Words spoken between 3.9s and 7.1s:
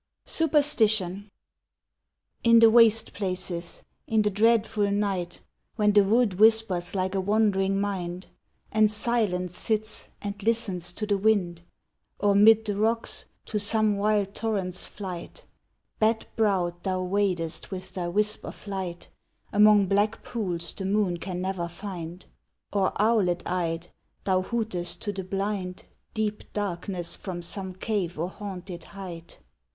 in the dreadful night, When the wood whispers